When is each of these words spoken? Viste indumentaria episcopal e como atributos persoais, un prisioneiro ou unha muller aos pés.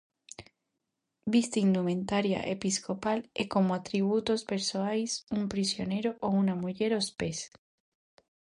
Viste 1.33 1.57
indumentaria 1.67 2.39
episcopal 2.55 3.19
e 3.41 3.43
como 3.53 3.69
atributos 3.75 4.41
persoais, 4.51 5.11
un 5.37 5.43
prisioneiro 5.53 6.11
ou 6.25 6.31
unha 6.41 6.55
muller 6.63 6.91
aos 6.93 7.09
pés. 7.19 7.39